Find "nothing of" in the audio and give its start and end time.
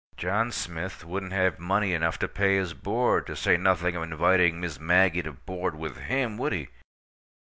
3.55-4.01